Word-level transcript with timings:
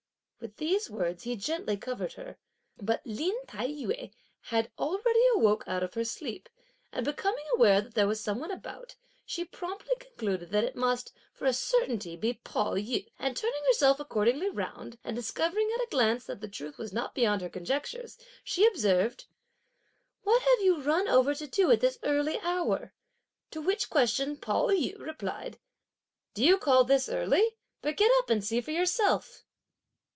With 0.43 0.57
these 0.57 0.89
words, 0.89 1.21
he 1.21 1.35
gently 1.35 1.77
covered 1.77 2.13
her, 2.13 2.35
but 2.75 3.05
Lin 3.05 3.35
Tai 3.45 3.67
yü 3.67 4.11
had 4.45 4.71
already 4.79 5.23
awoke 5.35 5.63
out 5.67 5.83
of 5.83 5.93
her 5.93 6.03
sleep, 6.03 6.49
and 6.91 7.05
becoming 7.05 7.43
aware 7.53 7.79
that 7.79 7.93
there 7.93 8.07
was 8.07 8.19
some 8.19 8.39
one 8.39 8.49
about, 8.49 8.95
she 9.23 9.45
promptly 9.45 9.93
concluded 9.99 10.49
that 10.49 10.63
it 10.63 10.75
must, 10.75 11.13
for 11.31 11.45
a 11.45 11.53
certainty, 11.53 12.15
be 12.15 12.33
Pao 12.33 12.73
yü, 12.73 13.05
and 13.19 13.37
turning 13.37 13.63
herself 13.67 13.99
accordingly 13.99 14.49
round, 14.49 14.97
and 15.03 15.15
discovering 15.15 15.69
at 15.75 15.81
a 15.83 15.87
glance 15.91 16.25
that 16.25 16.41
the 16.41 16.47
truth 16.47 16.79
was 16.79 16.91
not 16.91 17.13
beyond 17.13 17.43
her 17.43 17.47
conjectures, 17.49 18.17
she 18.43 18.65
observed: 18.65 19.25
"What 20.23 20.41
have 20.41 20.61
you 20.61 20.81
run 20.81 21.07
over 21.07 21.35
to 21.35 21.45
do 21.45 21.69
at 21.69 21.81
this 21.81 21.99
early 22.01 22.39
hour?" 22.39 22.95
to 23.51 23.61
which 23.61 23.91
question 23.91 24.37
Pao 24.37 24.69
yü 24.69 24.97
replied: 24.97 25.59
"Do 26.33 26.43
you 26.43 26.57
call 26.57 26.83
this 26.83 27.09
early? 27.09 27.57
but 27.83 27.95
get 27.95 28.11
up 28.17 28.31
and 28.31 28.43
see 28.43 28.59
for 28.59 28.71
yourself!" 28.71 29.43